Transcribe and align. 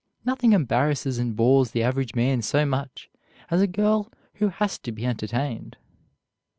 Nothing 0.25 0.53
embarrasses 0.53 1.19
and 1.19 1.35
bores 1.35 1.69
the 1.69 1.83
average 1.83 2.15
man 2.15 2.41
so 2.41 2.65
much 2.65 3.07
as 3.51 3.61
a 3.61 3.67
girl 3.67 4.11
who 4.37 4.47
has 4.49 4.79
to 4.79 4.91
be 4.91 5.05
entertained." 5.05 5.77